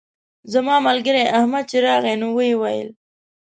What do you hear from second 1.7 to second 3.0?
چې راغی نو ویې ویل.